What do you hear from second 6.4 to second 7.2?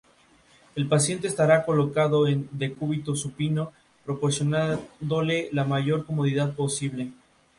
posible.